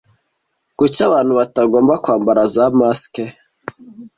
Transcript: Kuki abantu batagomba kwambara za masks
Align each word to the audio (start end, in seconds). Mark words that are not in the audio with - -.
Kuki 0.77 0.99
abantu 1.07 1.31
batagomba 1.39 1.93
kwambara 2.03 2.41
za 2.53 2.65
masks 2.77 3.17